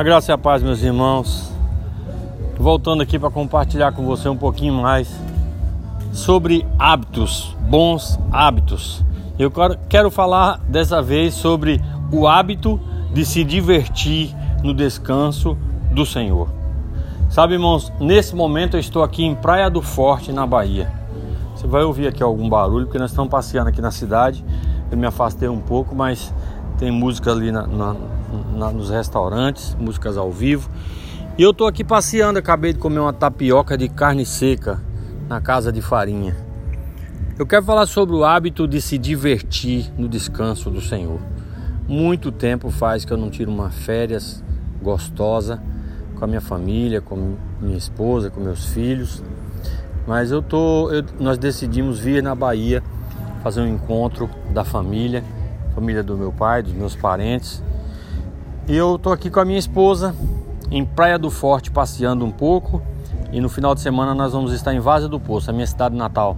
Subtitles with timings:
[0.00, 1.52] A graça e a paz, meus irmãos.
[2.58, 5.14] Voltando aqui para compartilhar com você um pouquinho mais
[6.10, 9.04] sobre hábitos, bons hábitos.
[9.38, 9.52] Eu
[9.90, 12.80] quero falar dessa vez sobre o hábito
[13.12, 14.34] de se divertir
[14.64, 15.54] no descanso
[15.92, 16.48] do Senhor.
[17.28, 20.90] Sabe, irmãos, nesse momento eu estou aqui em Praia do Forte, na Bahia.
[21.54, 24.42] Você vai ouvir aqui algum barulho, porque nós estamos passeando aqui na cidade.
[24.90, 26.32] Eu me afastei um pouco, mas
[26.80, 27.94] tem música ali na, na,
[28.56, 30.70] na, nos restaurantes, músicas ao vivo.
[31.36, 34.80] E eu estou aqui passeando, acabei de comer uma tapioca de carne seca
[35.28, 36.34] na casa de farinha.
[37.38, 41.20] Eu quero falar sobre o hábito de se divertir no descanso do Senhor.
[41.86, 44.42] Muito tempo faz que eu não tiro uma férias
[44.82, 45.62] gostosa
[46.18, 49.22] com a minha família, com minha esposa, com meus filhos.
[50.06, 52.82] Mas eu tô, eu, nós decidimos vir na Bahia
[53.42, 55.22] fazer um encontro da família,
[55.70, 57.62] família do meu pai, dos meus parentes.
[58.68, 60.14] E eu tô aqui com a minha esposa
[60.70, 62.82] em Praia do Forte passeando um pouco.
[63.32, 65.96] E no final de semana nós vamos estar em Vaza do Poço, a minha cidade
[65.96, 66.36] natal.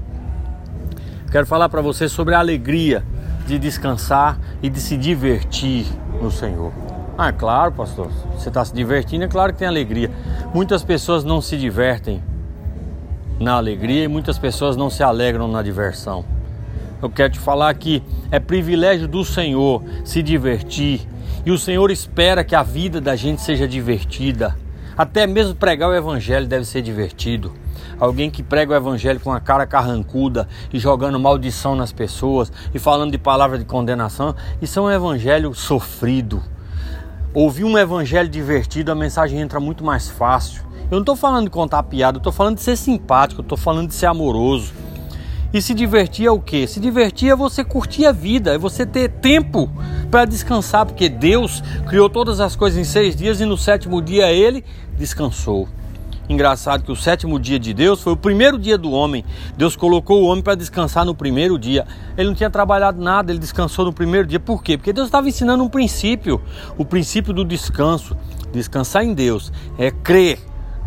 [1.31, 3.03] Quero falar para você sobre a alegria
[3.47, 5.87] de descansar e de se divertir
[6.21, 6.73] no Senhor.
[7.17, 8.11] Ah, é claro, pastor.
[8.37, 10.11] Você está se divertindo, é claro que tem alegria.
[10.55, 12.23] Muitas pessoas não se divertem
[13.39, 16.25] na alegria e muitas pessoas não se alegram na diversão.
[17.03, 18.01] Eu quero te falar que
[18.31, 21.01] é privilégio do Senhor se divertir
[21.45, 24.57] e o Senhor espera que a vida da gente seja divertida.
[24.97, 27.53] Até mesmo pregar o Evangelho deve ser divertido.
[27.99, 32.79] Alguém que prega o Evangelho com a cara carrancuda e jogando maldição nas pessoas e
[32.79, 36.41] falando de palavra de condenação, isso é um Evangelho sofrido.
[37.35, 40.63] Ouvir um Evangelho divertido, a mensagem entra muito mais fácil.
[40.85, 43.59] Eu não estou falando de contar piada, eu estou falando de ser simpático, eu estou
[43.59, 44.73] falando de ser amoroso.
[45.53, 46.67] E se divertir é o que?
[46.67, 49.71] Se divertir é você curtir a vida, é você ter tempo
[50.11, 54.33] para descansar, porque Deus criou todas as coisas em seis dias e no sétimo dia
[54.33, 54.65] ele
[54.97, 55.69] descansou.
[56.27, 59.25] Engraçado que o sétimo dia de Deus foi o primeiro dia do homem.
[59.55, 61.87] Deus colocou o homem para descansar no primeiro dia.
[62.17, 64.41] Ele não tinha trabalhado nada, ele descansou no primeiro dia.
[64.41, 64.79] Por quê?
[64.79, 66.41] Porque Deus estava ensinando um princípio,
[66.79, 68.17] o princípio do descanso.
[68.53, 70.39] Descansar em Deus é crer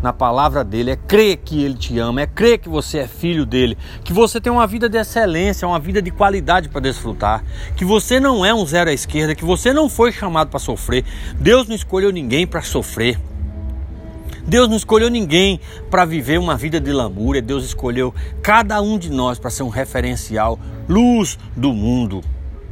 [0.02, 3.46] na palavra dele, é crer que ele te ama, é crer que você é filho
[3.46, 7.44] dele, que você tem uma vida de excelência, uma vida de qualidade para desfrutar,
[7.76, 11.04] que você não é um zero à esquerda, que você não foi chamado para sofrer.
[11.38, 13.18] Deus não escolheu ninguém para sofrer.
[14.46, 19.10] Deus não escolheu ninguém para viver uma vida de lamúria, Deus escolheu cada um de
[19.10, 20.58] nós para ser um referencial,
[20.88, 22.22] luz do mundo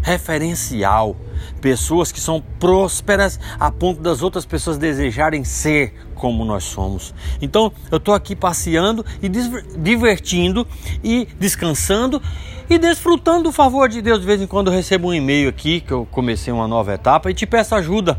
[0.04, 1.16] referencial,
[1.62, 7.15] pessoas que são prósperas a ponto das outras pessoas desejarem ser como nós somos.
[7.41, 9.31] Então, eu estou aqui passeando e
[9.78, 10.66] divertindo
[11.03, 12.22] e descansando
[12.69, 14.20] e desfrutando do favor de Deus.
[14.20, 17.31] De vez em quando eu recebo um e-mail aqui que eu comecei uma nova etapa
[17.31, 18.19] e te peço ajuda.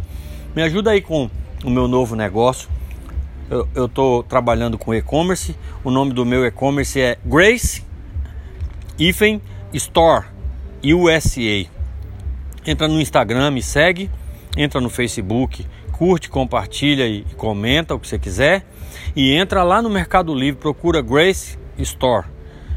[0.55, 1.29] Me ajuda aí com
[1.63, 2.67] o meu novo negócio.
[3.75, 5.55] Eu estou trabalhando com e-commerce.
[5.83, 7.83] O nome do meu e-commerce é Grace
[8.97, 9.39] Ifen
[9.71, 10.25] Store
[10.83, 11.74] USA.
[12.65, 14.09] Entra no Instagram, me segue,
[14.57, 18.65] entra no Facebook, curte, compartilha e comenta o que você quiser.
[19.15, 22.25] E entra lá no Mercado Livre, procura Grace Store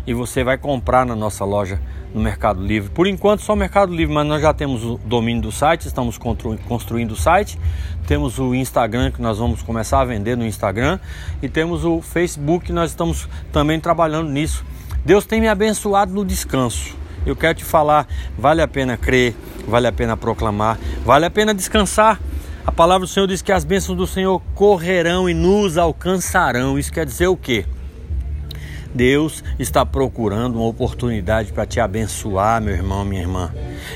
[0.07, 1.81] e você vai comprar na nossa loja
[2.15, 2.91] no Mercado Livre.
[2.91, 7.13] Por enquanto só Mercado Livre, mas nós já temos o domínio do site, estamos construindo
[7.13, 7.59] o site,
[8.07, 10.99] temos o Instagram que nós vamos começar a vender no Instagram
[11.43, 14.65] e temos o Facebook nós estamos também trabalhando nisso.
[15.05, 16.97] Deus tem me abençoado no descanso.
[17.29, 18.07] Eu quero te falar,
[18.39, 19.35] vale a pena crer,
[19.67, 22.19] vale a pena proclamar, vale a pena descansar.
[22.65, 26.79] A palavra do Senhor diz que as bênçãos do Senhor correrão e nos alcançarão.
[26.79, 27.67] Isso quer dizer o quê?
[28.95, 33.53] Deus está procurando uma oportunidade para te abençoar, meu irmão, minha irmã.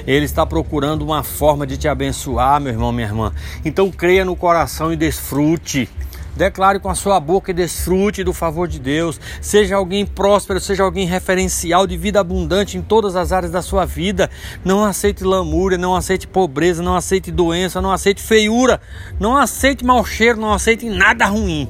[0.07, 3.33] Ele está procurando uma forma de te abençoar, meu irmão, minha irmã.
[3.65, 5.89] Então creia no coração e desfrute.
[6.37, 9.21] Declare com a sua boca e desfrute do favor de Deus.
[9.41, 13.85] Seja alguém próspero, seja alguém referencial de vida abundante em todas as áreas da sua
[13.85, 14.31] vida.
[14.65, 18.81] Não aceite lamúria, não aceite pobreza, não aceite doença, não aceite feiura,
[19.21, 21.69] não aceite mau cheiro, não aceite nada ruim.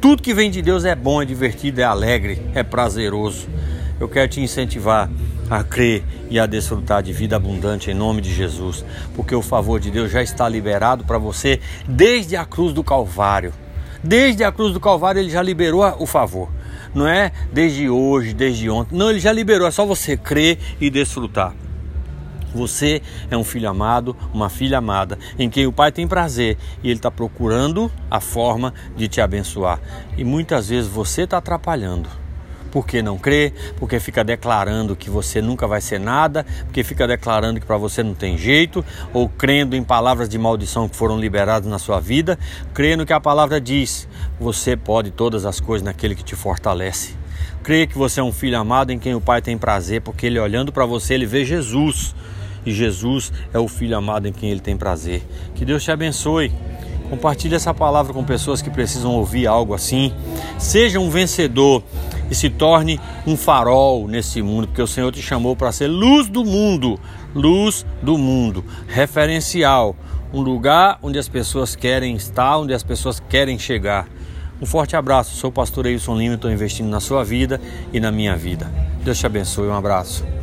[0.00, 3.48] Tudo que vem de Deus é bom, é divertido, é alegre, é prazeroso.
[3.98, 5.08] Eu quero te incentivar
[5.48, 8.84] a crer e a desfrutar de vida abundante em nome de Jesus,
[9.14, 13.52] porque o favor de Deus já está liberado para você desde a cruz do Calvário.
[14.02, 16.50] Desde a cruz do Calvário ele já liberou o favor.
[16.94, 18.96] Não é desde hoje, desde ontem.
[18.96, 19.66] Não, ele já liberou.
[19.66, 21.54] É só você crer e desfrutar.
[22.54, 23.00] Você
[23.30, 26.98] é um filho amado, uma filha amada, em quem o Pai tem prazer e Ele
[26.98, 29.80] está procurando a forma de te abençoar.
[30.18, 32.10] E muitas vezes você está atrapalhando,
[32.72, 37.60] Porque não crê, porque fica declarando que você nunca vai ser nada, porque fica declarando
[37.60, 41.70] que para você não tem jeito, ou crendo em palavras de maldição que foram liberadas
[41.70, 42.38] na sua vida,
[42.74, 44.08] crendo que a palavra diz:
[44.40, 47.14] você pode todas as coisas naquele que te fortalece.
[47.62, 50.38] Crê que você é um filho amado em quem o Pai tem prazer, porque ele
[50.38, 52.14] olhando para você, ele vê Jesus.
[52.64, 55.22] E Jesus é o filho amado em quem ele tem prazer.
[55.54, 56.52] Que Deus te abençoe.
[57.10, 60.12] Compartilhe essa palavra com pessoas que precisam ouvir algo assim.
[60.58, 61.82] Seja um vencedor
[62.30, 66.28] e se torne um farol nesse mundo, porque o Senhor te chamou para ser luz
[66.28, 66.98] do mundo,
[67.34, 69.96] luz do mundo, referencial,
[70.32, 74.08] um lugar onde as pessoas querem estar, onde as pessoas querem chegar.
[74.60, 77.60] Um forte abraço, sou o pastor Eilson Lima, estou investindo na sua vida
[77.92, 78.70] e na minha vida.
[79.04, 80.41] Deus te abençoe, um abraço.